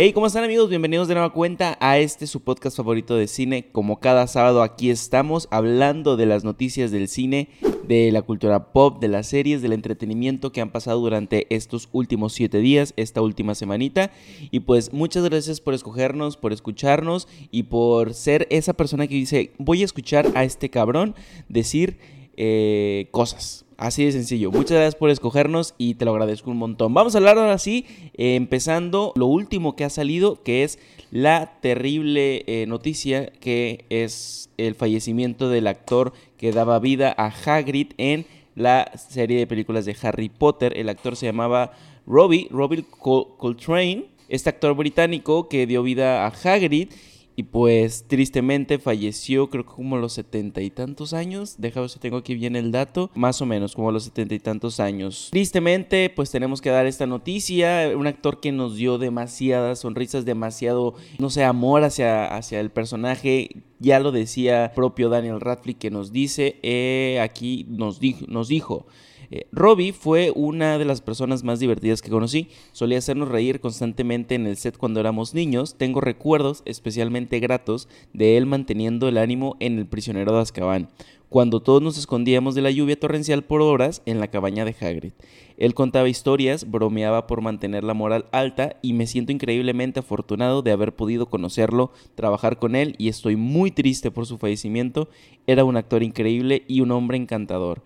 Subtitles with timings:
[0.00, 0.68] Hey, ¿cómo están amigos?
[0.68, 3.66] Bienvenidos de nueva cuenta a este su podcast favorito de cine.
[3.72, 7.48] Como cada sábado aquí estamos hablando de las noticias del cine,
[7.82, 12.32] de la cultura pop, de las series, del entretenimiento que han pasado durante estos últimos
[12.32, 14.12] siete días, esta última semanita.
[14.52, 19.50] Y pues muchas gracias por escogernos, por escucharnos y por ser esa persona que dice,
[19.58, 21.16] voy a escuchar a este cabrón
[21.48, 21.98] decir
[22.36, 23.64] eh, cosas.
[23.78, 24.50] Así de sencillo.
[24.50, 26.92] Muchas gracias por escogernos y te lo agradezco un montón.
[26.94, 30.80] Vamos a hablar ahora sí, eh, empezando lo último que ha salido, que es
[31.12, 37.92] la terrible eh, noticia que es el fallecimiento del actor que daba vida a Hagrid
[37.98, 40.76] en la serie de películas de Harry Potter.
[40.76, 41.70] El actor se llamaba
[42.04, 46.88] Robbie, Robbie Coltrane, este actor británico que dio vida a Hagrid
[47.38, 51.54] y pues tristemente falleció, creo que como a los setenta y tantos años.
[51.56, 53.12] Déjame ver si tengo aquí bien el dato.
[53.14, 55.28] Más o menos, como a los setenta y tantos años.
[55.30, 57.92] Tristemente, pues tenemos que dar esta noticia.
[57.96, 63.62] Un actor que nos dio demasiadas sonrisas, demasiado, no sé, amor hacia, hacia el personaje.
[63.78, 68.88] Ya lo decía propio Daniel Radcliffe que nos dice, eh, aquí nos, dijo, nos dijo
[69.30, 72.48] eh, Robbie fue una de las personas más divertidas que conocí.
[72.72, 75.76] Solía hacernos reír constantemente en el set cuando éramos niños.
[75.76, 80.88] Tengo recuerdos especialmente gratos de él manteniendo el ánimo en el prisionero de Azkaban,
[81.28, 85.12] cuando todos nos escondíamos de la lluvia torrencial por horas en la cabaña de Hagrid.
[85.58, 90.70] Él contaba historias, bromeaba por mantener la moral alta y me siento increíblemente afortunado de
[90.70, 95.08] haber podido conocerlo, trabajar con él y estoy muy triste por su fallecimiento.
[95.46, 97.82] Era un actor increíble y un hombre encantador.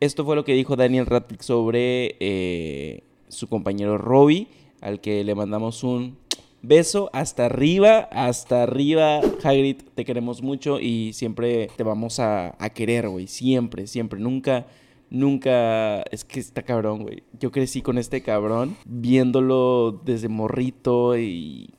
[0.00, 4.46] Esto fue lo que dijo Daniel Radcliffe sobre eh, su compañero Robbie,
[4.80, 6.16] al que le mandamos un
[6.62, 9.20] beso hasta arriba, hasta arriba.
[9.42, 13.26] Hagrid, te queremos mucho y siempre te vamos a, querer, güey.
[13.26, 14.20] Siempre, siempre.
[14.20, 14.66] Nunca,
[15.10, 16.02] nunca.
[16.12, 17.24] Es que está cabrón, güey.
[17.40, 21.70] Yo crecí con este cabrón, viéndolo desde morrito y,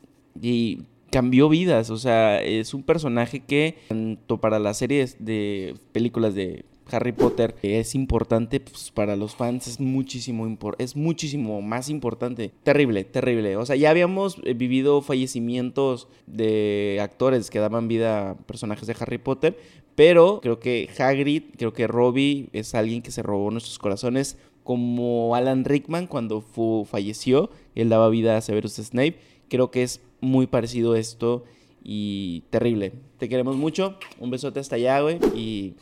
[0.41, 1.89] y cambió vidas.
[1.89, 7.55] O sea, es un personaje que, tanto para las series de películas de Harry Potter
[7.61, 12.51] es importante pues, para los fans, es muchísimo, es muchísimo más importante.
[12.63, 13.57] Terrible, terrible.
[13.57, 18.95] O sea, ya habíamos eh, vivido fallecimientos de actores que daban vida a personajes de
[18.99, 19.57] Harry Potter,
[19.95, 24.37] pero creo que Hagrid, creo que Robbie es alguien que se robó nuestros corazones
[24.69, 26.41] como Alan Rickman cuando
[26.85, 29.17] falleció, él daba vida a Severus Snape.
[29.49, 31.43] Creo que es muy parecido esto
[31.83, 32.93] y terrible.
[33.17, 33.97] Te queremos mucho.
[34.19, 35.17] Un besote hasta allá, güey.
[35.35, 35.73] Y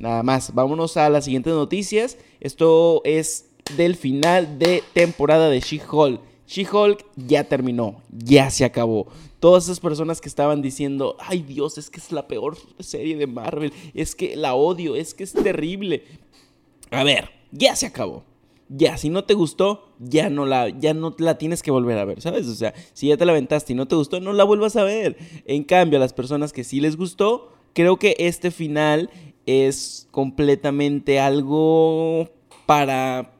[0.00, 2.16] Nada más, vámonos a las siguientes noticias.
[2.40, 6.20] Esto es del final de temporada de She-Hulk.
[6.48, 9.08] She-Hulk ya terminó, ya se acabó.
[9.40, 13.26] Todas esas personas que estaban diciendo, ay Dios, es que es la peor serie de
[13.26, 16.04] Marvel, es que la odio, es que es terrible.
[16.90, 18.24] A ver, ya se acabó.
[18.70, 22.06] Ya, si no te gustó, ya no la, ya no la tienes que volver a
[22.06, 22.46] ver, ¿sabes?
[22.46, 24.84] O sea, si ya te la aventaste y no te gustó, no la vuelvas a
[24.84, 25.18] ver.
[25.44, 29.10] En cambio, a las personas que sí les gustó, creo que este final
[29.46, 32.28] es completamente algo
[32.66, 33.32] para...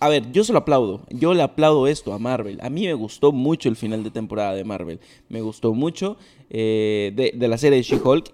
[0.00, 1.02] A ver, yo se lo aplaudo.
[1.10, 2.58] Yo le aplaudo esto a Marvel.
[2.60, 4.98] A mí me gustó mucho el final de temporada de Marvel.
[5.28, 6.16] Me gustó mucho
[6.50, 8.32] eh, de, la serie de She-Hulk.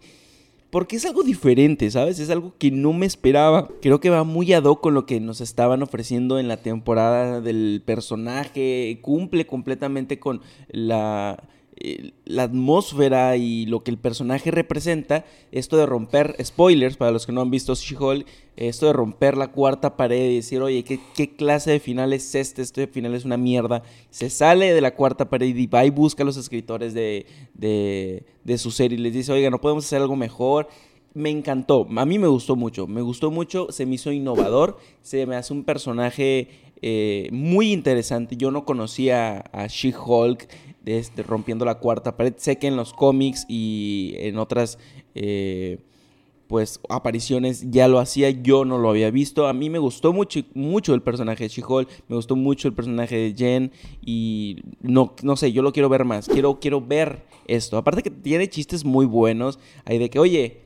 [0.70, 2.18] Porque es algo diferente, ¿sabes?
[2.18, 3.68] Es algo que no me esperaba.
[3.82, 7.40] Creo que va muy ad hoc con lo que nos estaban ofreciendo en la temporada
[7.40, 8.98] del personaje.
[9.02, 11.42] Cumple completamente con la
[11.80, 17.26] eh, la atmósfera y lo que el personaje representa, esto de romper, spoilers para los
[17.26, 20.98] que no han visto She-Hulk, esto de romper la cuarta pared y decir, oye, ¿qué,
[21.14, 22.62] ¿qué, clase de final es este?
[22.62, 23.82] Este final es una mierda.
[24.10, 28.24] Se sale de la cuarta pared y va y busca a los escritores de, de,
[28.44, 30.68] de su serie y les dice, oiga, no podemos hacer algo mejor
[31.14, 35.26] me encantó, a mí me gustó mucho, me gustó mucho, se me hizo innovador, se
[35.26, 36.48] me hace un personaje
[36.80, 38.36] eh, muy interesante.
[38.36, 40.48] Yo no conocía a She-Hulk,
[41.26, 42.34] rompiendo la cuarta pared.
[42.36, 44.78] Sé que en los cómics y en otras
[45.14, 45.78] eh,
[46.48, 49.46] pues apariciones ya lo hacía, yo no lo había visto.
[49.46, 53.16] A mí me gustó mucho, mucho el personaje de She-Hulk, me gustó mucho el personaje
[53.16, 53.72] de Jen
[54.04, 56.26] y no, no sé, yo lo quiero ver más.
[56.26, 57.76] Quiero, quiero ver esto.
[57.76, 59.58] Aparte que tiene chistes muy buenos.
[59.84, 60.62] Hay de que, oye,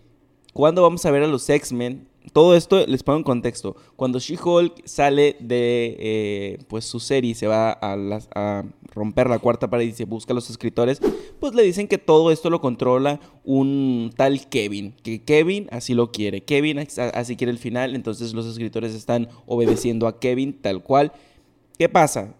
[0.52, 2.12] ¿cuándo vamos a ver a los X-Men?
[2.32, 3.76] todo esto les pongo en contexto.
[3.96, 9.86] Cuando She-Hulk sale de eh, pues su serie se va a, romper la cuarta pared
[9.86, 11.00] y se busca a los escritores,
[11.40, 14.94] pues le dicen que todo esto lo controla un tal Kevin.
[15.02, 16.42] Que Kevin así lo quiere.
[16.42, 17.94] Kevin así quiere el final.
[17.94, 21.12] Entonces los escritores están obedeciendo a Kevin tal cual.
[21.78, 22.34] ¿Qué pasa?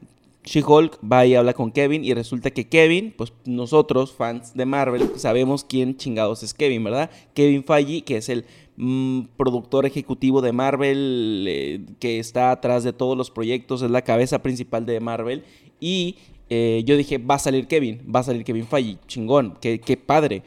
[0.45, 5.13] She-Hulk va y habla con Kevin y resulta que Kevin, pues nosotros, fans de Marvel,
[5.17, 7.11] sabemos quién chingados es Kevin, ¿verdad?
[7.33, 8.45] Kevin Feige, que es el
[8.77, 14.03] mm, productor ejecutivo de Marvel, eh, que está atrás de todos los proyectos, es la
[14.03, 15.45] cabeza principal de Marvel
[15.79, 16.17] y
[16.55, 19.97] eh, yo dije, va a salir Kevin, va a salir Kevin Feige, chingón, qué, qué
[19.97, 20.43] padre.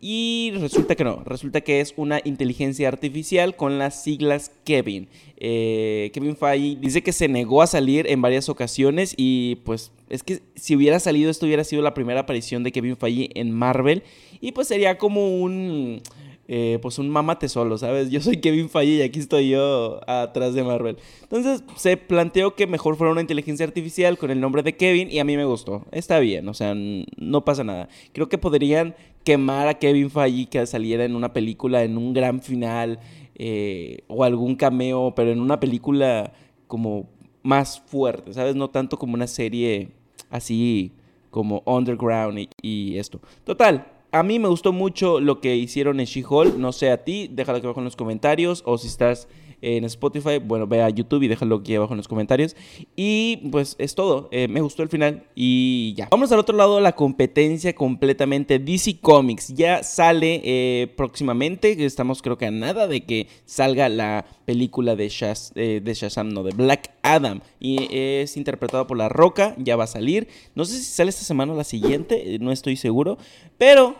[0.00, 5.06] Y resulta que no, resulta que es una inteligencia artificial con las siglas Kevin.
[5.36, 10.24] Eh, Kevin Feige dice que se negó a salir en varias ocasiones y pues es
[10.24, 14.02] que si hubiera salido esto hubiera sido la primera aparición de Kevin Feige en Marvel
[14.40, 16.02] y pues sería como un
[16.46, 18.10] eh, pues un mamate solo, ¿sabes?
[18.10, 20.98] Yo soy Kevin Feige y aquí estoy yo atrás de Marvel.
[21.22, 25.18] Entonces se planteó que mejor fuera una inteligencia artificial con el nombre de Kevin y
[25.20, 25.86] a mí me gustó.
[25.90, 27.88] Está bien, o sea, no pasa nada.
[28.12, 28.94] Creo que podrían
[29.24, 33.00] quemar a Kevin Feige que saliera en una película en un gran final
[33.36, 36.32] eh, o algún cameo, pero en una película
[36.66, 37.08] como
[37.42, 38.54] más fuerte, ¿sabes?
[38.54, 39.88] No tanto como una serie
[40.28, 40.92] así
[41.30, 43.20] como underground y esto.
[43.44, 46.56] Total, a mí me gustó mucho lo que hicieron en She-Hulk.
[46.56, 48.62] No sé a ti, déjalo aquí abajo en los comentarios.
[48.64, 49.26] O si estás
[49.60, 52.54] en Spotify, bueno, ve a YouTube y déjalo aquí abajo en los comentarios.
[52.94, 54.28] Y pues es todo.
[54.30, 56.06] Eh, me gustó el final y ya.
[56.12, 58.60] Vamos al otro lado, la competencia completamente.
[58.60, 61.84] DC Comics ya sale eh, próximamente.
[61.84, 65.10] Estamos creo que a nada de que salga la película de,
[65.56, 67.40] eh, de Shazam, no, de Black Adam.
[67.58, 70.28] Y es interpretado por La Roca, ya va a salir.
[70.54, 73.18] No sé si sale esta semana o la siguiente, no estoy seguro.
[73.58, 73.96] Pero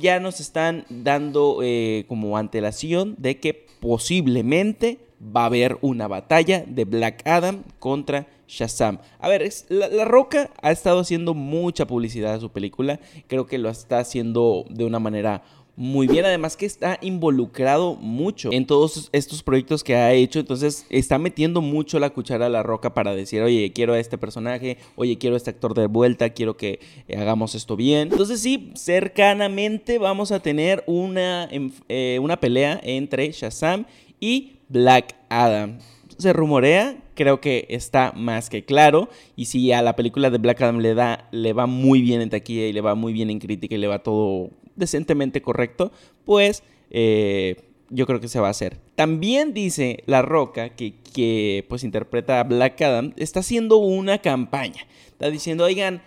[0.00, 6.64] ya nos están dando eh, como antelación de que posiblemente va a haber una batalla
[6.66, 8.98] de Black Adam contra Shazam.
[9.18, 13.00] A ver, la, Roca ha estado haciendo mucha publicidad a su película.
[13.26, 15.42] Creo que lo está haciendo de una manera
[15.76, 16.24] muy bien.
[16.24, 20.40] Además que está involucrado mucho en todos estos proyectos que ha hecho.
[20.40, 24.18] Entonces está metiendo mucho la cuchara a la roca para decir, oye, quiero a este
[24.18, 26.80] personaje, oye, quiero a este actor de vuelta, quiero que
[27.16, 28.08] hagamos esto bien.
[28.10, 31.48] Entonces sí, cercanamente vamos a tener una,
[31.88, 33.84] eh, una pelea entre Shazam
[34.18, 35.78] y Black Adam.
[36.18, 39.10] Se rumorea, creo que está más que claro.
[39.36, 42.30] Y si a la película de Black Adam le, da, le va muy bien en
[42.30, 45.92] taquilla y le va muy bien en crítica y le va todo decentemente correcto,
[46.24, 47.56] pues eh,
[47.90, 48.78] yo creo que se va a hacer.
[48.94, 54.86] También dice La Roca, que, que pues interpreta a Black Adam, está haciendo una campaña.
[55.08, 56.02] Está diciendo, oigan,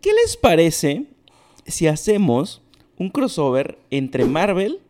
[0.00, 1.04] ¿qué les parece
[1.66, 2.62] si hacemos
[2.98, 4.80] un crossover entre Marvel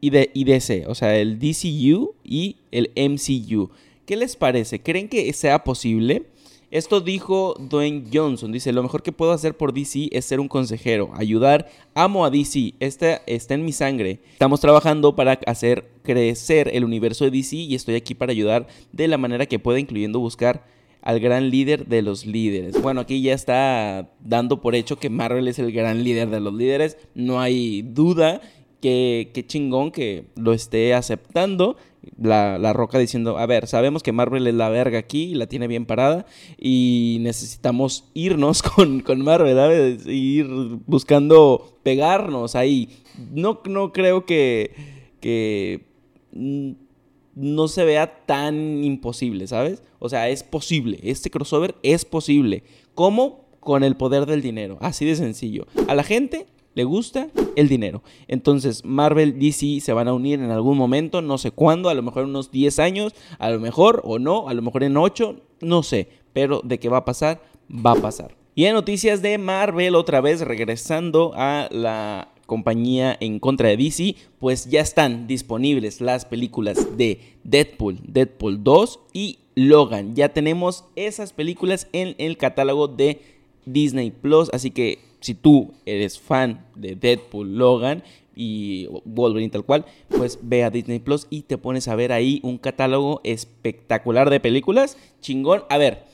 [0.00, 0.86] y, de, y DC?
[0.86, 3.70] O sea, el DCU y el MCU.
[4.06, 4.80] ¿Qué les parece?
[4.80, 6.24] ¿Creen que sea posible?
[6.70, 8.52] Esto dijo Dwayne Johnson.
[8.52, 11.68] Dice, lo mejor que puedo hacer por DC es ser un consejero, ayudar.
[11.94, 14.20] Amo a DC, este está en mi sangre.
[14.32, 19.08] Estamos trabajando para hacer crecer el universo de DC y estoy aquí para ayudar de
[19.08, 20.64] la manera que pueda, incluyendo buscar
[21.02, 22.80] al gran líder de los líderes.
[22.80, 26.54] Bueno, aquí ya está dando por hecho que Marvel es el gran líder de los
[26.54, 26.96] líderes.
[27.16, 28.40] No hay duda.
[28.80, 31.76] que chingón que lo esté aceptando
[32.18, 35.86] la, roca diciendo, a ver, sabemos que Marvel es la verga aquí, la tiene bien
[35.86, 36.26] parada
[36.58, 40.06] y necesitamos irnos con, con Marvel, ¿sabes?
[40.06, 40.46] Ir
[40.86, 42.88] buscando pegarnos ahí.
[43.32, 44.74] No, no creo que,
[45.20, 45.84] que
[46.32, 49.82] no se vea tan imposible, ¿sabes?
[49.98, 52.64] O sea, es posible, este crossover es posible.
[52.94, 53.48] ¿Cómo?
[53.60, 55.66] Con el poder del dinero, así de sencillo.
[55.86, 58.02] A la gente le gusta el dinero.
[58.28, 62.02] Entonces Marvel, DC se van a unir en algún momento, no sé cuándo, a lo
[62.02, 65.36] mejor en unos 10 años, a lo mejor o no, a lo mejor en 8,
[65.60, 68.36] no sé, pero de qué va a pasar, va a pasar.
[68.54, 74.16] Y en noticias de Marvel, otra vez regresando a la compañía en contra de DC,
[74.40, 80.16] pues ya están disponibles las películas de Deadpool, Deadpool 2 y Logan.
[80.16, 83.22] Ya tenemos esas películas en el catálogo de
[83.66, 88.02] Disney Plus, así que si tú eres fan de Deadpool, Logan
[88.34, 92.40] y Wolverine tal cual, pues ve a Disney Plus y te pones a ver ahí
[92.42, 94.96] un catálogo espectacular de películas.
[95.20, 95.64] Chingón.
[95.68, 96.04] A ver,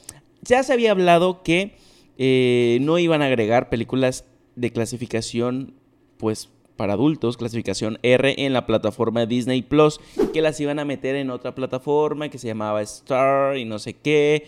[0.43, 1.77] ya se había hablado que
[2.19, 4.25] eh, no iban a agregar películas
[4.57, 5.75] de clasificación,
[6.19, 10.01] pues para adultos, clasificación R en la plataforma Disney Plus,
[10.33, 13.95] que las iban a meter en otra plataforma que se llamaba Star y no sé
[13.95, 14.47] qué.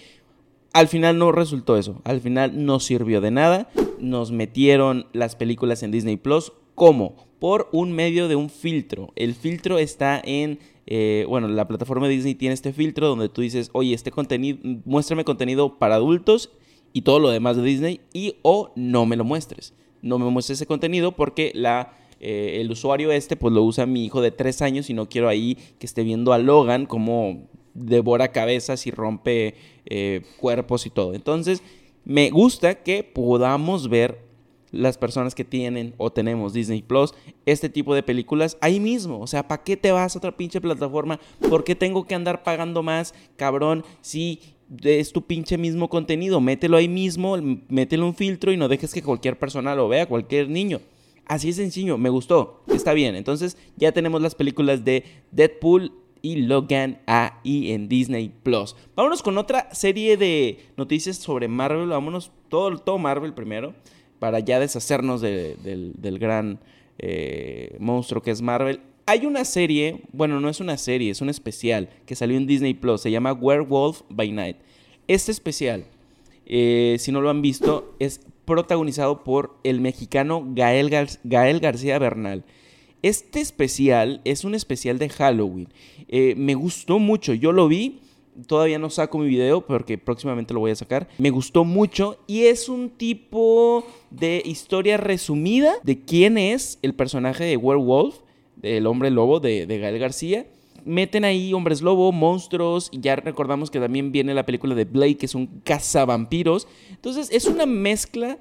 [0.79, 3.69] Al final no resultó eso, al final no sirvió de nada.
[3.99, 6.53] Nos metieron las películas en Disney Plus.
[6.77, 7.17] ¿Cómo?
[7.41, 9.11] Por un medio de un filtro.
[9.17, 13.41] El filtro está en eh, bueno, la plataforma de Disney tiene este filtro donde tú
[13.41, 16.53] dices, oye, este contenido, muéstrame contenido para adultos
[16.93, 19.75] y todo lo demás de Disney y o no me lo muestres.
[20.01, 24.05] No me muestres ese contenido porque la, eh, el usuario este pues lo usa mi
[24.05, 28.33] hijo de tres años y no quiero ahí que esté viendo a Logan como devora
[28.33, 29.55] cabezas y rompe
[29.87, 31.15] eh, cuerpos y todo.
[31.15, 31.63] Entonces,
[32.05, 34.29] me gusta que podamos ver
[34.71, 37.15] las personas que tienen o tenemos Disney Plus
[37.47, 39.21] este tipo de películas ahí mismo.
[39.21, 41.21] O sea, ¿para qué te vas a otra pinche plataforma?
[41.49, 43.85] ¿Por qué tengo que andar pagando más, cabrón?
[44.01, 44.41] Si
[44.83, 47.37] es tu pinche mismo contenido, mételo ahí mismo,
[47.69, 50.81] mételo un filtro y no dejes que cualquier persona lo vea, cualquier niño.
[51.27, 53.15] Así es sencillo, me gustó, está bien.
[53.15, 55.93] Entonces ya tenemos las películas de Deadpool
[56.29, 58.77] y Logan ahí en Disney Plus.
[58.95, 63.75] Vámonos con otra serie de noticias sobre Marvel, vámonos todo, todo Marvel primero,
[64.19, 66.61] para ya deshacernos del, gran
[66.99, 68.81] eh, monstruo que es Marvel.
[69.07, 72.75] Hay una serie, bueno, no es una serie, es un especial que salió en Disney
[72.75, 74.57] Plus, se llama Werewolf by Night.
[75.07, 75.87] Este especial,
[76.45, 80.91] eh, si no lo han visto, es protagonizado por el mexicano Gael,
[81.25, 82.45] Gael García Bernal.
[83.03, 85.69] Este especial es un especial de Halloween.
[86.09, 88.01] Eh, me gustó mucho, yo lo vi.
[88.47, 91.09] Todavía no saco mi video porque próximamente lo voy a sacar.
[91.19, 97.45] Me gustó mucho y es un tipo de historia resumida de quién es el personaje
[97.45, 98.21] de Werewolf
[98.63, 100.47] el hombre lobo de, Gael García.
[100.89, 105.19] Meten ahí hombres lobo, monstruos, y ya recordamos que también viene la película de Blake,
[105.19, 106.67] que es un cazavampiros.
[106.91, 108.39] Entonces es una mezcla,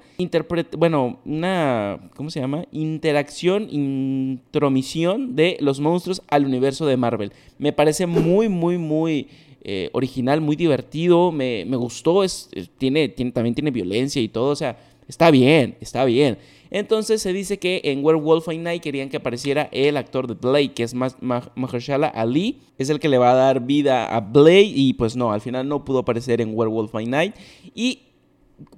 [0.78, 2.64] bueno, una, ¿cómo se llama?
[2.72, 7.32] Interacción, intromisión de los monstruos al universo de Marvel.
[7.58, 9.28] Me parece muy, muy, muy
[9.62, 14.56] eh, original, muy divertido, me, gustó, es, tiene, tiene, también tiene violencia y todo, o
[14.56, 16.38] sea, está bien, está bien.
[16.70, 20.72] Entonces se dice que en Werewolf by Night querían que apareciera el actor de Blade,
[20.72, 22.60] que es Mahershala Ali.
[22.78, 25.68] Es el que le va a dar vida a Blade y pues no, al final
[25.68, 27.34] no pudo aparecer en Werewolf by Night.
[27.74, 28.02] Y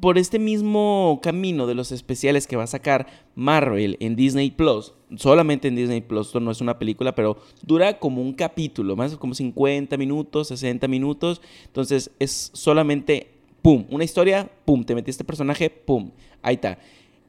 [0.01, 4.93] por este mismo camino de los especiales que va a sacar Marvel en Disney Plus,
[5.17, 9.17] solamente en Disney Plus, esto no es una película, pero dura como un capítulo, más
[9.17, 11.41] como 50 minutos, 60 minutos.
[11.67, 13.31] Entonces es solamente,
[13.63, 16.11] pum, una historia, pum, te metí este personaje, pum,
[16.43, 16.79] ahí está.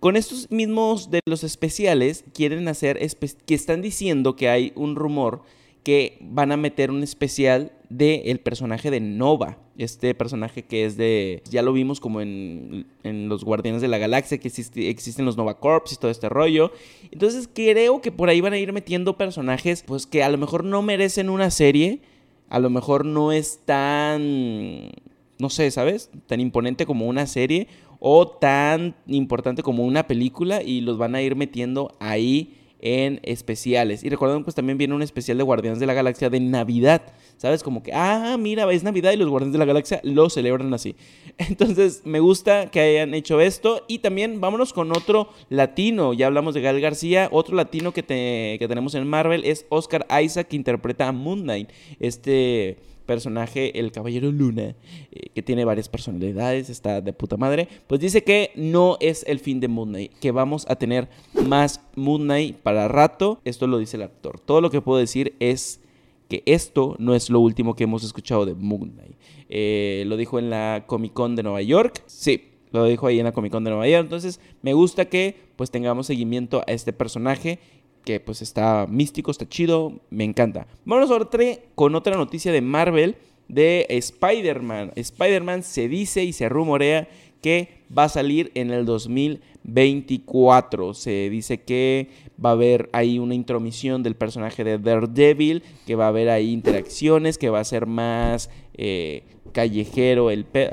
[0.02, 3.00] Con estos mismos de los especiales, quieren hacer,
[3.46, 5.44] que están diciendo que hay un rumor
[5.84, 9.60] que van a meter un especial del el personaje de Nova.
[9.78, 11.44] Este personaje que es de.
[11.52, 15.94] Ya lo vimos como en, los Guardianes de la Galaxia, que existen los Nova Corps
[15.94, 16.72] y todo este rollo.
[17.12, 20.64] Entonces creo que por ahí van a ir metiendo personajes, pues que a lo mejor
[20.64, 22.02] no merecen una serie.
[22.50, 24.90] A lo mejor no es tan.
[25.38, 26.10] No sé, ¿sabes?
[26.26, 27.68] Tan imponente como una serie
[28.04, 34.04] o tan importante como una película y los van a ir metiendo ahí en especiales.
[34.04, 37.04] Y recuerden, pues también viene un especial de Guardianes de la Galaxia de Navidad.
[37.38, 37.62] ¿Sabes?
[37.62, 40.96] Como que, ah, mira, es Navidad y los Guardianes de la Galaxia lo celebran así.
[41.38, 43.86] Entonces, me gusta que hayan hecho esto.
[43.88, 46.14] Y también vámonos con otro latino.
[46.14, 47.30] Ya hablamos de Gal García.
[47.32, 51.70] Otro latino que, que tenemos en Marvel es Oscar Isaac, que interpreta a Moon Knight.
[52.00, 54.76] Este personaje, el Caballero Luna,
[55.12, 59.40] eh, que tiene varias personalidades, está de puta madre, pues dice que no es el
[59.40, 61.10] fin de Moon Knight, que vamos a tener
[61.46, 63.40] más Moon Knight para rato.
[63.46, 64.40] Esto lo dice el actor.
[64.40, 65.82] Todo lo que puedo decir es
[66.30, 69.16] que esto no es lo último que hemos escuchado de Moon Knight.
[69.50, 72.04] Eh, lo dijo en la Comic Con de Nueva York.
[72.06, 74.04] Sí, lo dijo ahí en la Comic Con de Nueva York.
[74.04, 77.60] Entonces, me gusta que pues tengamos seguimiento a este personaje
[78.04, 80.68] que pues está místico, está chido, me encanta.
[80.86, 81.30] Vamos ahora
[81.76, 83.16] con otra noticia de Marvel
[83.48, 84.94] de Spider-Man.
[84.96, 87.08] Spider-Man se dice y se rumorea
[87.42, 90.94] que va a salir en el 2024.
[90.94, 92.10] Se dice que
[92.44, 96.52] va a haber ahí una intromisión del personaje de Daredevil, que va a haber ahí
[96.52, 100.72] interacciones, que va a ser más eh, callejero el pedo.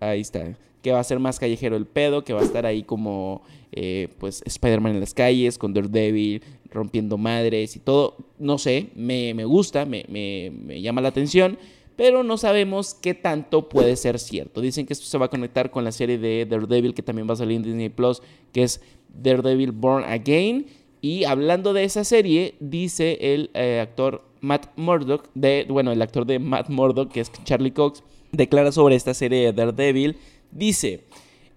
[0.00, 0.56] ahí está.
[0.82, 4.08] Que va a ser más callejero el pedo, que va a estar ahí como eh,
[4.18, 8.16] pues Spider-Man en las calles, con Daredevil, rompiendo madres y todo.
[8.38, 11.58] No sé, me, gusta, me, llama la atención,
[11.96, 14.60] pero no sabemos qué tanto puede ser cierto.
[14.60, 17.34] Dicen que esto se va a conectar con la serie de Daredevil que también va
[17.34, 20.66] a salir en Disney Plus, que es Daredevil Born Again.
[21.00, 26.26] Y hablando de esa serie, dice el eh, actor Matt Murdock, de, bueno, el actor
[26.26, 28.02] de Matt Murdock, que es Charlie Cox,
[28.32, 30.16] declara sobre esta serie de Daredevil.
[30.50, 31.04] Dice,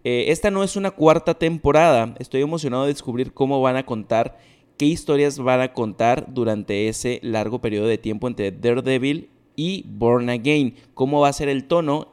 [0.03, 4.37] eh, esta no es una cuarta temporada, estoy emocionado de descubrir cómo van a contar
[4.77, 10.29] qué historias van a contar durante ese largo periodo de tiempo entre Daredevil y Born
[10.29, 10.75] Again.
[10.93, 12.09] ¿Cómo va a ser el tono?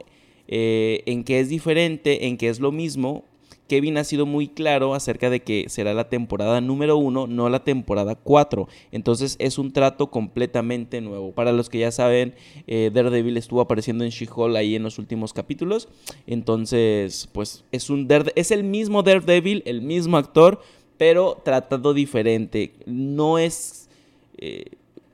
[0.47, 2.27] Eh, ¿En qué es diferente?
[2.27, 3.25] ¿En qué es lo mismo?
[3.67, 7.63] Kevin ha sido muy claro acerca de que será la temporada número uno, no la
[7.63, 8.67] temporada cuatro.
[8.91, 11.31] Entonces es un trato completamente nuevo.
[11.31, 12.35] Para los que ya saben,
[12.67, 15.87] eh, Daredevil estuvo apareciendo en She-Hulk ahí en los últimos capítulos.
[16.27, 20.61] Entonces, pues es un es el mismo Daredevil, el mismo actor,
[20.97, 22.73] pero tratado diferente.
[22.85, 23.89] No es,
[24.37, 24.65] eh,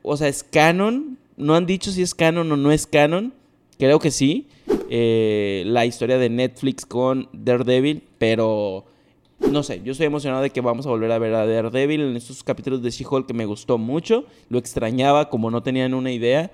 [0.02, 1.18] o sea, es canon.
[1.38, 3.34] No han dicho si es canon o no es canon.
[3.78, 4.48] Creo que sí.
[4.90, 8.86] Eh, la historia de Netflix con Daredevil, pero
[9.40, 12.16] no sé, yo estoy emocionado de que vamos a volver a ver a Daredevil en
[12.16, 14.26] estos capítulos de She-Hulk que me gustó mucho.
[14.50, 16.52] Lo extrañaba como no tenían una idea.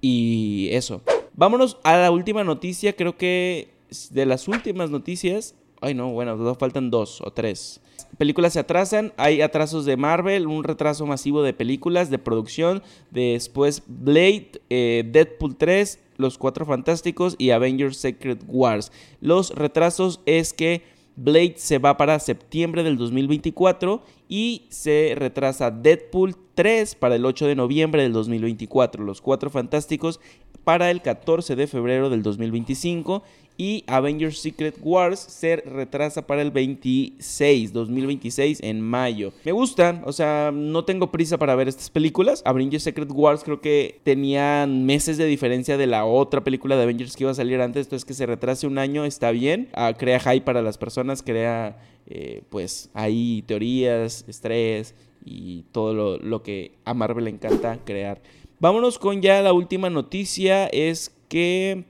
[0.00, 1.00] Y eso.
[1.34, 3.68] Vámonos a la última noticia, creo que
[4.10, 7.80] de las últimas noticias, ay no, bueno, faltan dos o tres.
[8.18, 13.82] Películas se atrasan, hay atrasos de Marvel, un retraso masivo de películas, de producción, después
[13.86, 18.92] Blade, eh, Deadpool 3, Los Cuatro Fantásticos y Avengers Secret Wars.
[19.20, 20.82] Los retrasos es que
[21.16, 27.46] Blade se va para septiembre del 2024 y se retrasa Deadpool 3 para el 8
[27.46, 29.04] de noviembre del 2024.
[29.04, 30.20] Los Cuatro Fantásticos
[30.64, 33.22] para el 14 de febrero del 2025
[33.56, 39.32] y Avengers Secret Wars se retrasa para el 26, 2026 en mayo.
[39.44, 42.42] Me gustan, o sea, no tengo prisa para ver estas películas.
[42.44, 47.16] Avengers Secret Wars creo que tenían meses de diferencia de la otra película de Avengers
[47.16, 50.18] que iba a salir antes, entonces que se retrase un año está bien, ah, crea
[50.18, 54.94] hype para las personas, crea eh, pues ahí teorías, estrés
[55.24, 58.20] y todo lo, lo que a Marvel le encanta crear.
[58.60, 61.84] Vámonos con ya la última noticia, es que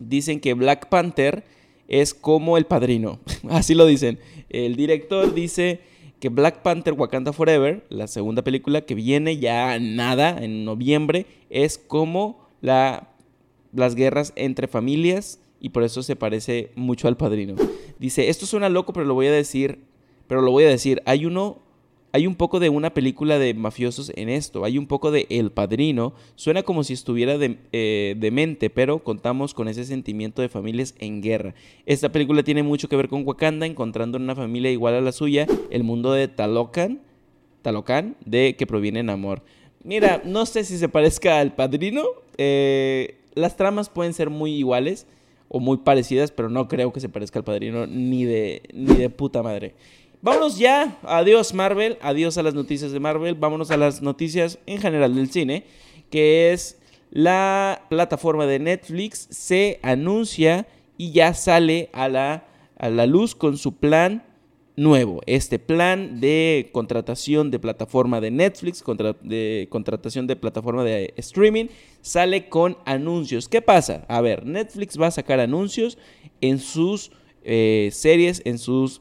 [0.00, 1.44] dicen que Black Panther
[1.86, 3.20] es como el padrino.
[3.48, 4.18] Así lo dicen.
[4.48, 5.80] El director dice
[6.18, 11.78] que Black Panther Wakanda Forever, la segunda película que viene ya nada en noviembre, es
[11.78, 13.10] como la,
[13.72, 17.54] las guerras entre familias y por eso se parece mucho al padrino.
[17.98, 19.80] Dice, esto suena loco, pero lo voy a decir,
[20.26, 21.58] pero lo voy a decir, hay uno
[22.12, 25.50] hay un poco de una película de mafiosos en esto, hay un poco de El
[25.52, 30.94] Padrino, suena como si estuviera de, eh, demente, pero contamos con ese sentimiento de familias
[30.98, 31.54] en guerra.
[31.86, 35.12] Esta película tiene mucho que ver con Wakanda, encontrando en una familia igual a la
[35.12, 37.00] suya, el mundo de Talocan,
[37.62, 39.42] Talocan, de que proviene en amor.
[39.84, 42.04] Mira, no sé si se parezca al Padrino,
[42.38, 45.06] eh, las tramas pueden ser muy iguales
[45.48, 49.10] o muy parecidas, pero no creo que se parezca al Padrino ni de, ni de
[49.10, 49.74] puta madre.
[50.22, 50.98] Vámonos ya.
[51.02, 51.98] Adiós Marvel.
[52.02, 53.34] Adiós a las noticias de Marvel.
[53.34, 55.64] Vámonos a las noticias en general del cine.
[56.10, 56.78] Que es
[57.10, 60.66] la plataforma de Netflix se anuncia
[60.98, 62.46] y ya sale a la,
[62.76, 64.22] a la luz con su plan
[64.76, 65.20] nuevo.
[65.26, 68.84] Este plan de contratación de plataforma de Netflix,
[69.22, 71.66] de contratación de plataforma de streaming,
[72.02, 73.48] sale con anuncios.
[73.48, 74.04] ¿Qué pasa?
[74.08, 75.96] A ver, Netflix va a sacar anuncios
[76.40, 77.10] en sus
[77.42, 79.00] eh, series, en sus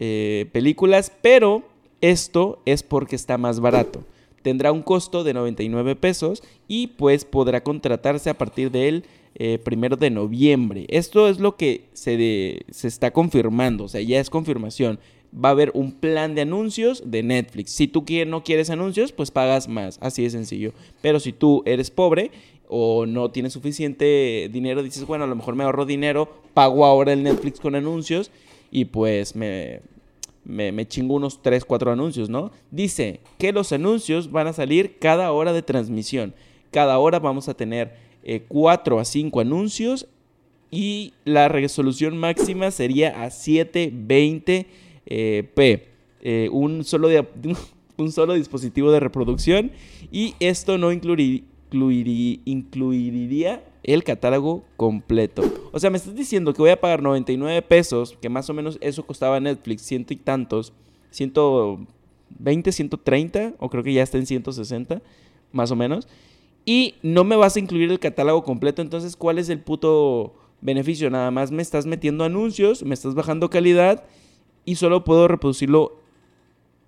[0.00, 1.64] eh, películas, pero
[2.00, 4.04] esto es porque está más barato.
[4.42, 9.96] Tendrá un costo de 99 pesos y pues podrá contratarse a partir del eh, primero
[9.96, 10.86] de noviembre.
[10.88, 15.00] Esto es lo que se, se está confirmando, o sea, ya es confirmación.
[15.34, 17.72] Va a haber un plan de anuncios de Netflix.
[17.72, 20.72] Si tú no quieres anuncios, pues pagas más, así de sencillo.
[21.02, 22.30] Pero si tú eres pobre
[22.68, 27.12] o no tienes suficiente dinero, dices, bueno, a lo mejor me ahorro dinero, pago ahora
[27.12, 28.30] el Netflix con anuncios
[28.70, 29.80] y pues me,
[30.44, 32.50] me, chingo unos 3, 4 anuncios, ¿no?
[32.70, 36.34] Dice que los anuncios van a salir cada hora de transmisión.
[36.70, 37.96] Cada hora vamos a tener
[38.48, 40.06] 4 eh, a 5 anuncios
[40.70, 44.66] y la resolución máxima sería a 720p.
[45.10, 45.88] Eh,
[46.20, 47.08] eh, un, solo
[47.96, 49.70] un solo dispositivo de reproducción
[50.10, 51.42] y esto no incluiría,
[52.44, 53.62] incluiría
[53.94, 55.42] el catálogo completo.
[55.72, 58.76] O sea, me estás diciendo que voy a pagar 99 pesos, que más o menos
[58.82, 60.74] eso costaba Netflix, ciento y tantos,
[61.10, 65.00] 120, 130, o creo que ya está en 160,
[65.52, 66.06] más o menos.
[66.66, 71.08] Y no me vas a incluir el catálogo completo, entonces, ¿cuál es el puto beneficio?
[71.08, 74.04] Nada más me estás metiendo anuncios, me estás bajando calidad
[74.66, 75.98] y solo puedo reproducirlo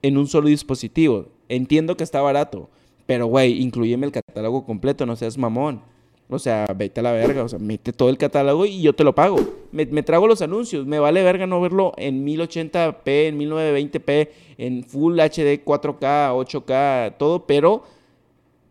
[0.03, 1.29] en un solo dispositivo.
[1.49, 2.69] Entiendo que está barato,
[3.07, 5.81] pero güey, incluyeme el catálogo completo, no seas mamón.
[6.31, 9.03] O sea, vete a la verga, o sea, mete todo el catálogo y yo te
[9.03, 9.39] lo pago.
[9.73, 15.19] Me, trago los anuncios, me vale verga no verlo en 1080p, en 1920p, en Full
[15.19, 17.83] HD, 4K, 8K, todo, pero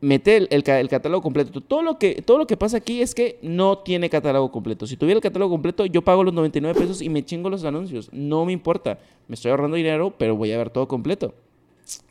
[0.01, 1.59] mete el, catálogo completo.
[1.61, 4.87] Todo lo, que, todo lo que pasa aquí es que no tiene catálogo completo.
[4.87, 8.09] Si tuviera el catálogo completo, yo pago los 99 pesos y me chingo los anuncios.
[8.13, 8.99] No me importa.
[9.27, 11.33] Me estoy ahorrando dinero, pero voy a ver todo completo.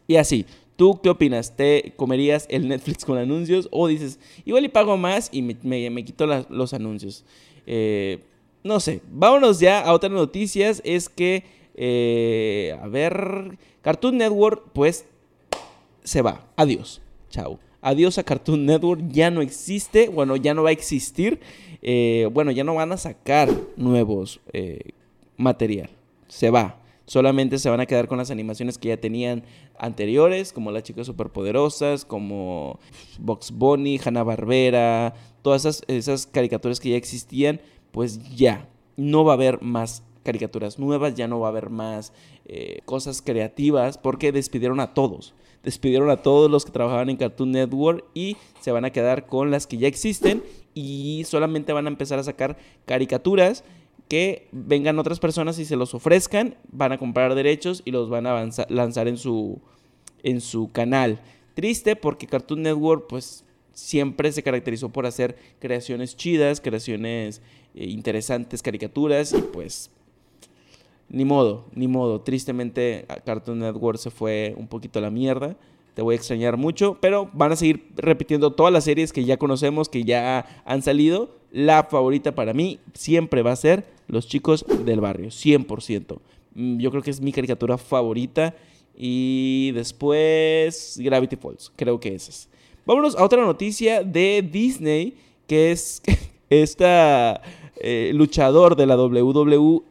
[0.06, 0.44] Y así,
[0.78, 1.56] ¿Tú qué opinas?
[1.56, 6.24] ¿Te comerías el Netflix con anuncios o dices, igual y pago más y me, quito
[6.24, 7.24] los anuncios?
[7.66, 8.20] Eh,
[8.62, 10.80] no sé, vámonos ya a otras noticias.
[10.84, 11.42] Es que,
[11.74, 15.04] eh, a ver, Cartoon Network pues
[16.04, 16.46] se va.
[16.54, 17.02] Adiós.
[17.28, 17.58] Chao.
[17.80, 19.02] Adiós a Cartoon Network.
[19.08, 20.08] Ya no existe.
[20.08, 21.40] Bueno, ya no va a existir.
[21.82, 24.38] Eh, bueno, ya no van a sacar nuevos
[25.36, 25.90] material.
[26.28, 26.80] Se va.
[27.09, 29.42] Solamente se van a quedar con las animaciones que ya tenían
[29.79, 32.79] anteriores, como Las Chicas Superpoderosas, como
[33.18, 38.68] Box Bunny, Hanna Barbera, todas esas, esas caricaturas que ya existían, pues ya,
[38.99, 42.12] no va a haber más caricaturas nuevas, ya no va a haber más
[42.44, 45.33] eh, cosas creativas, porque despidieron a todos.
[45.62, 49.51] Despidieron a todos los que trabajaban en Cartoon Network y se van a quedar con
[49.51, 50.42] las que ya existen
[50.75, 53.64] y solamente van a empezar a sacar caricaturas
[54.09, 58.27] que vengan otras personas y se los ofrezcan, van a comprar derechos y los van
[58.27, 59.61] a lanzar en su,
[60.23, 61.21] en su canal.
[61.55, 67.42] Triste porque Cartoon Network pues siempre se caracterizó por hacer creaciones chidas, creaciones
[67.75, 69.90] eh, interesantes, caricaturas y pues
[71.09, 72.21] ni modo, ni modo.
[72.21, 75.57] Tristemente Cartoon Network se fue un poquito a la mierda.
[75.94, 79.37] Te voy a extrañar mucho, pero van a seguir repitiendo todas las series que ya
[79.37, 81.37] conocemos, que ya han salido.
[81.51, 86.18] La favorita para mí siempre va a ser Los chicos del barrio, 100%.
[86.55, 88.55] Mm, yo creo que es mi caricatura favorita.
[89.01, 92.49] Y después Gravity Falls, creo que esa es.
[92.85, 95.14] Vámonos a otra noticia de Disney,
[95.47, 96.03] que es
[96.51, 97.40] esta
[97.77, 99.85] eh, luchador de la WWE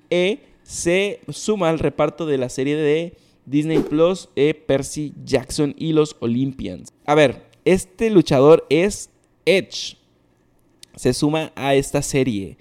[0.67, 3.13] se suma al reparto de la serie de
[3.45, 6.91] Disney Plus, eh, Percy Jackson y los Olympians.
[7.05, 9.09] A ver, este luchador es
[9.45, 9.95] Edge.
[10.97, 12.57] Se suma a esta serie.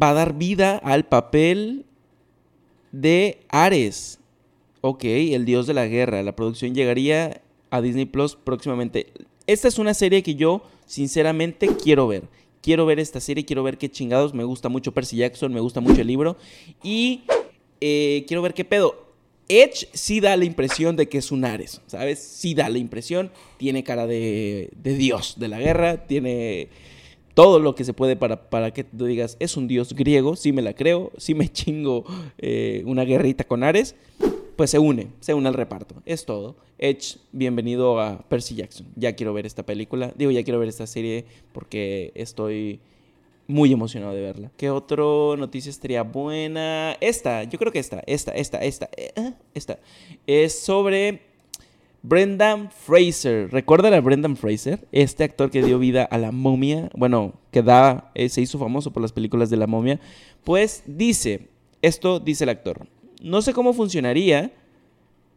[0.00, 1.86] Va a dar vida al papel
[2.92, 4.18] de Ares.
[4.80, 6.22] Ok, el dios de la guerra.
[6.22, 9.12] La producción llegaría a Disney Plus próximamente.
[9.46, 12.24] Esta es una serie que yo sinceramente quiero ver.
[12.60, 14.34] Quiero ver esta serie, quiero ver qué chingados.
[14.34, 16.36] Me gusta mucho Percy Jackson, me gusta mucho el libro.
[16.82, 17.22] Y
[17.80, 19.12] eh, quiero ver qué pedo.
[19.48, 22.20] Edge sí da la impresión de que es un Ares, ¿sabes?
[22.20, 23.30] Sí da la impresión.
[23.58, 26.68] Tiene cara de, dios de la guerra, tiene
[27.34, 30.52] todo lo que se puede para, para que tú digas, es un dios griego, sí
[30.52, 32.04] me la creo, sí me chingo
[32.38, 33.94] eh, una guerrita con Ares
[34.56, 35.96] pues se une, se une al reparto.
[36.04, 36.56] Es todo.
[36.78, 38.86] Edge, bienvenido a Percy Jackson.
[38.96, 40.12] Ya quiero ver esta película.
[40.16, 42.80] Digo, ya quiero ver esta serie porque estoy
[43.46, 44.52] muy emocionado de verla.
[44.56, 45.04] ¿Qué otra
[45.38, 46.96] noticia estaría buena?
[47.00, 49.78] Esta, yo creo que esta, esta, esta, esta, eh, esta.
[50.26, 51.31] Es sobre
[52.02, 53.50] Brendan Fraser.
[53.52, 54.86] ¿Recuerdan a Brendan Fraser?
[54.90, 56.90] Este actor que dio vida a la momia.
[56.96, 60.00] Bueno, que da, eh, se hizo famoso por las películas de la momia.
[60.42, 61.48] Pues dice,
[61.80, 62.88] esto dice el actor.
[63.22, 64.52] No sé cómo funcionaría,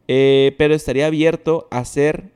[0.07, 2.31] eh, pero estaría abierto a hacer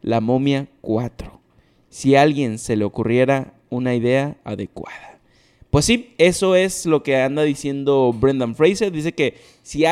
[0.00, 1.40] la momia 4.
[1.88, 5.11] Si a alguien se le ocurriera una idea adecuada.
[5.72, 8.92] Pues sí, eso es lo que anda diciendo Brendan Fraser.
[8.92, 9.84] Dice que si,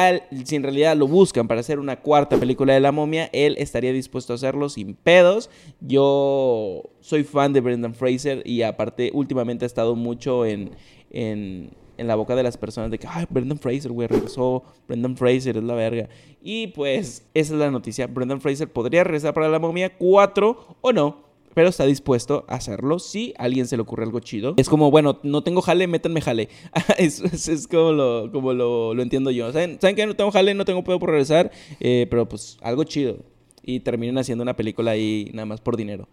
[0.44, 3.90] si, en realidad lo buscan para hacer una cuarta película de la momia, él estaría
[3.90, 5.48] dispuesto a hacerlo sin pedos.
[5.80, 10.72] Yo soy fan de Brendan Fraser y aparte últimamente ha estado mucho en,
[11.12, 15.16] en, en la boca de las personas de que, ay, Brendan Fraser, güey, regresó, Brendan
[15.16, 16.10] Fraser es la verga.
[16.42, 20.92] Y pues esa es la noticia, Brendan Fraser podría regresar para la momia 4 o
[20.92, 24.54] no, pero está dispuesto a hacerlo si a alguien se le ocurre algo chido.
[24.56, 26.48] Es como, bueno, no tengo jale, métanme jale.
[26.98, 29.52] es, es, como, lo, como lo, lo entiendo yo.
[29.52, 31.50] ¿Saben, ¿Saben que no tengo jale, no tengo pedo por regresar?
[31.80, 33.18] Eh, pero pues algo chido.
[33.62, 36.08] Y terminan haciendo una película ahí nada más por dinero.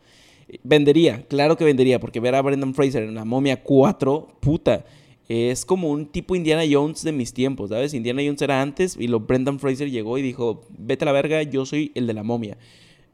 [0.64, 4.86] Vendería, claro que vendería, porque ver a Brendan Fraser en la momia 4, puta
[5.30, 7.94] es como un tipo Indiana Jones de mis tiempos, ¿sabes?
[7.94, 11.44] Indiana Jones era antes y lo Brendan Fraser llegó y dijo, vete a la verga,
[11.44, 12.58] yo soy el de la momia.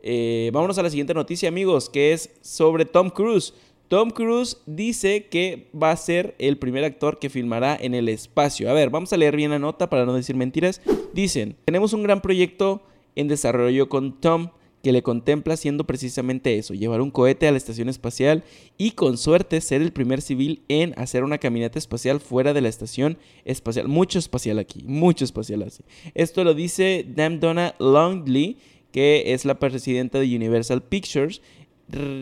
[0.04, 3.54] Eh, vámonos a la siguiente noticia, amigos, que es sobre Tom Cruise.
[3.88, 8.70] Tom Cruise dice que va a ser el primer actor que filmará en el espacio.
[8.70, 10.82] A ver, vamos a leer bien la nota para no decir mentiras.
[11.14, 12.82] Dicen, tenemos un gran proyecto
[13.16, 14.50] en desarrollo con Tom
[14.84, 18.44] que le contempla siendo precisamente eso, llevar un cohete a la estación espacial
[18.78, 22.68] y con suerte ser el primer civil en hacer una caminata espacial fuera de la
[22.68, 23.88] estación espacial.
[23.88, 25.84] Mucho espacial aquí, mucho espacial así.
[26.16, 28.58] Esto lo dice Donna Longley,
[28.94, 31.42] que es la presidenta de Universal Pictures,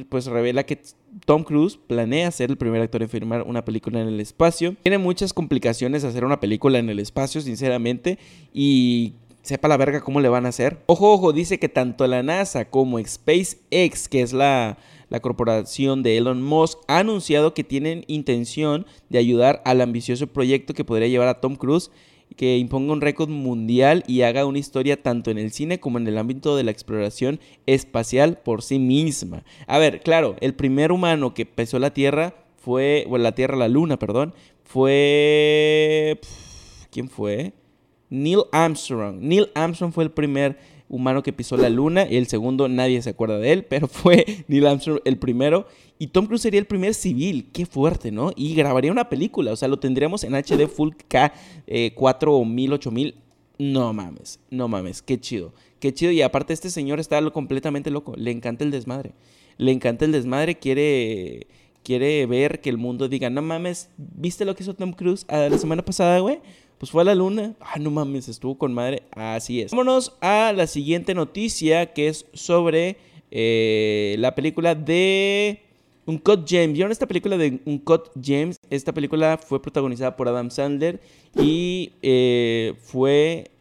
[0.09, 0.81] pues revela que
[1.25, 4.75] Tom Cruise planea ser el primer actor en filmar una película en el espacio.
[4.81, 8.17] Tiene muchas complicaciones hacer una película en el espacio, sinceramente,
[8.53, 10.79] y sepa la verga cómo le van a hacer.
[10.85, 14.77] Ojo, ojo, dice que tanto la NASA como SpaceX, que es la,
[15.09, 20.73] la corporación de Elon Musk, ha anunciado que tienen intención de ayudar al ambicioso proyecto
[20.73, 21.91] que podría llevar a Tom Cruise
[22.41, 26.07] que imponga un récord mundial y haga una historia tanto en el cine como en
[26.07, 29.43] el ámbito de la exploración espacial por sí misma.
[29.67, 33.67] A ver, claro, el primer humano que pisó la Tierra fue, bueno, la Tierra, la
[33.67, 36.19] Luna, perdón, fue...
[36.89, 37.53] ¿Quién fue?
[38.09, 39.19] Neil Armstrong.
[39.19, 40.57] Neil Armstrong fue el primer
[40.89, 44.25] humano que pisó la luna y el segundo nadie se acuerda de él, pero fue
[44.47, 45.67] Neil Armstrong el primero.
[46.01, 48.31] Y Tom Cruise sería el primer civil, qué fuerte, ¿no?
[48.35, 51.31] Y grabaría una película, o sea, lo tendríamos en HD Full K
[51.93, 53.15] 4 o 1000, 8000.
[53.59, 56.11] No mames, no mames, qué chido, qué chido.
[56.11, 59.11] Y aparte este señor está completamente loco, le encanta el desmadre.
[59.57, 61.45] Le encanta el desmadre, quiere,
[61.83, 65.49] quiere ver que el mundo diga, no mames, ¿viste lo que hizo Tom Cruise ah,
[65.51, 66.39] la semana pasada, güey?
[66.79, 67.53] pues fue a la luna.
[67.59, 69.03] Ah, no mames, estuvo con madre.
[69.11, 69.69] Así es.
[69.69, 72.97] Vámonos a la siguiente noticia que es sobre
[73.29, 75.61] eh, la película de
[76.11, 76.73] Uncut James.
[76.73, 78.57] ¿Vieron esta película de Uncut James?
[78.69, 80.99] Esta película fue protagonizada por Adam Sandler
[81.39, 83.51] y eh, fue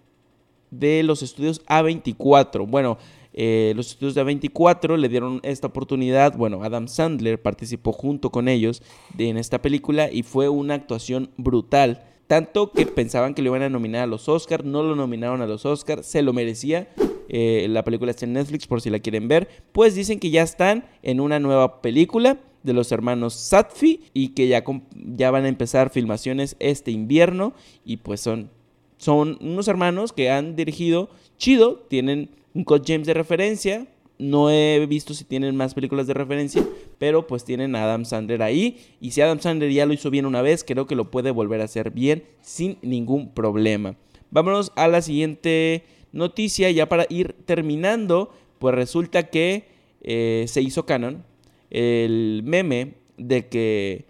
[0.70, 2.66] de los estudios A24.
[2.68, 2.98] Bueno,
[3.32, 6.36] eh, los estudios de A24 le dieron esta oportunidad.
[6.36, 8.82] Bueno, Adam Sandler participó junto con ellos
[9.16, 12.04] en esta película y fue una actuación brutal.
[12.26, 15.46] Tanto que pensaban que lo iban a nominar a los Oscars, no lo nominaron a
[15.46, 16.88] los Oscars, se lo merecía.
[17.32, 19.48] Eh, la película está en Netflix por si la quieren ver.
[19.70, 24.48] Pues dicen que ya están en una nueva película de los hermanos Satfi y que
[24.48, 24.64] ya,
[24.94, 28.50] ya van a empezar filmaciones este invierno y pues son,
[28.98, 33.86] son unos hermanos que han dirigido chido, tienen un Code James de referencia.
[34.18, 36.62] No he visto si tienen más películas de referencia,
[36.98, 38.78] pero pues tienen a Adam Sandler ahí.
[39.00, 41.62] Y si Adam Sandler ya lo hizo bien una vez, creo que lo puede volver
[41.62, 43.96] a hacer bien sin ningún problema.
[44.30, 48.32] Vámonos a la siguiente noticia, ya para ir terminando.
[48.58, 49.64] Pues resulta que
[50.02, 51.24] eh, se hizo canon
[51.70, 54.04] el meme de que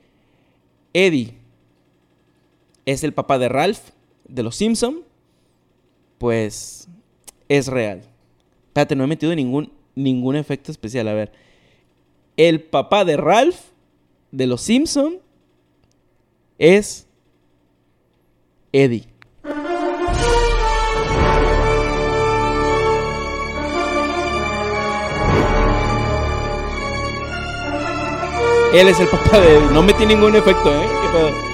[0.93, 1.35] Eddie
[2.87, 3.91] es el papá de Ralph
[4.27, 5.05] de los Simpson.
[6.19, 6.89] Pues
[7.49, 8.03] es real.
[8.69, 11.09] Espérate, no he metido ningún, ningún efecto especial.
[11.09, 11.33] A ver.
[12.37, 13.59] El papá de Ralph,
[14.31, 15.19] de los Simpson,
[16.59, 17.07] es
[18.73, 19.10] Eddie.
[28.73, 29.73] Él es el papá de Eddie.
[29.73, 30.87] No metí ningún efecto, ¿eh?
[31.03, 31.51] ¿Qué pedo?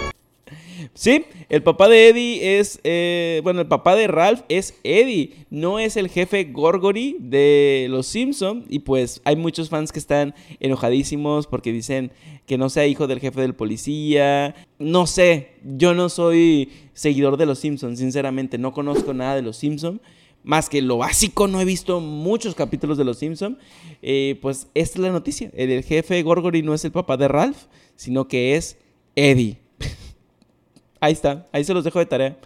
[0.93, 5.79] Sí, el papá de Eddie es, eh, bueno, el papá de Ralph es Eddie, no
[5.79, 11.47] es el jefe Gorgory de Los Simpson y pues hay muchos fans que están enojadísimos
[11.47, 12.13] porque dicen
[12.47, 14.55] que no sea hijo del jefe del policía.
[14.79, 19.57] No sé, yo no soy seguidor de Los Simpson, sinceramente, no conozco nada de Los
[19.57, 20.03] Simpson.
[20.47, 23.59] Más que lo básico, no he visto muchos capítulos de Los Simpson.
[24.01, 25.51] Eh, pues esta es la noticia.
[25.53, 27.65] El jefe Gorgory no es el papá de Ralph,
[27.97, 28.79] sino que es
[29.17, 29.59] Eddie.
[31.01, 32.39] Ahí está, ahí se los dejo de tarea.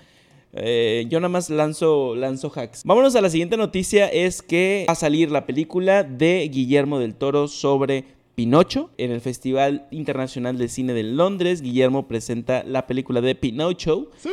[0.54, 2.84] Eh, yo nada más lanzo, lanzo hacks.
[2.84, 7.14] Vámonos a la siguiente noticia, es que va a salir la película de Guillermo del
[7.14, 8.90] Toro sobre Pinocho.
[8.96, 14.10] En el Festival Internacional de Cine de Londres, Guillermo presenta la película de Pinocho.
[14.16, 14.30] ¡Sí!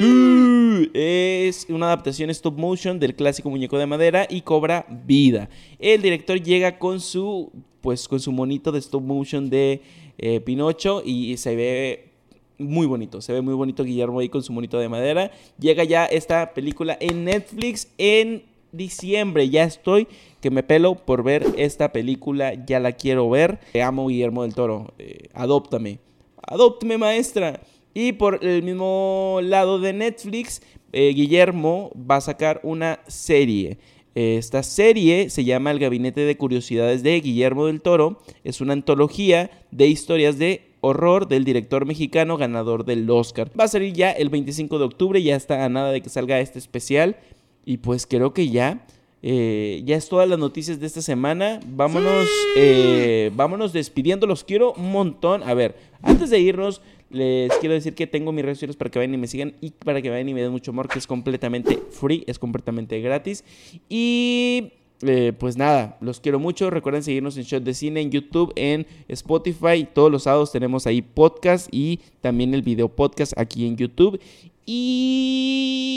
[0.94, 5.50] Es una adaptación stop motion del clásico muñeco de madera y cobra vida.
[5.78, 9.82] El director llega con su, pues, con su monito de stop motion de
[10.16, 12.10] eh, Pinocho y se ve
[12.58, 13.20] muy bonito.
[13.20, 15.30] Se ve muy bonito Guillermo ahí con su monito de madera.
[15.58, 19.50] Llega ya esta película en Netflix en diciembre.
[19.50, 20.08] Ya estoy
[20.40, 22.54] que me pelo por ver esta película.
[22.66, 23.60] Ya la quiero ver.
[23.72, 24.94] Te amo Guillermo del Toro.
[24.98, 25.98] Eh, adóptame.
[26.42, 27.60] Adóptame maestra.
[27.94, 33.78] Y por el mismo lado de Netflix, eh, Guillermo va a sacar una serie.
[34.14, 38.20] Esta serie se llama El Gabinete de Curiosidades de Guillermo del Toro.
[38.42, 43.50] Es una antología de historias de horror del director mexicano ganador del Oscar.
[43.58, 46.40] Va a salir ya el 25 de octubre, ya está a nada de que salga
[46.40, 47.16] este especial.
[47.64, 48.86] Y pues creo que ya,
[49.22, 51.60] eh, ya es todas las noticias de esta semana.
[51.66, 52.26] Vámonos,
[52.56, 55.42] eh, vámonos despidiendo, los quiero un montón.
[55.42, 58.98] A ver, antes de irnos, les quiero decir que tengo mis redes sociales para que
[58.98, 61.06] vayan y me sigan y para que vayan y me den mucho amor, que es
[61.06, 63.44] completamente free, es completamente gratis.
[63.88, 66.70] Y eh, pues nada, los quiero mucho.
[66.70, 69.88] Recuerden seguirnos en Shot de Cine en YouTube, en Spotify.
[69.92, 74.20] Todos los sábados tenemos ahí podcast y también el video podcast aquí en YouTube.
[74.64, 75.94] Y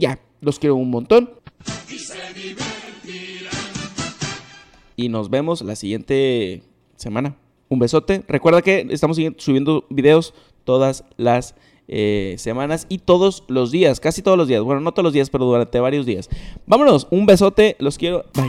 [0.00, 1.30] ya, los quiero un montón.
[4.96, 6.62] Y nos vemos la siguiente
[6.96, 7.36] semana.
[7.68, 8.22] Un besote.
[8.28, 11.54] Recuerda que estamos subiendo videos todas las
[11.86, 14.62] eh, semanas y todos los días, casi todos los días.
[14.62, 16.30] Bueno, no todos los días, pero durante varios días.
[16.66, 18.24] Vámonos, un besote, los quiero.
[18.34, 18.48] Bye.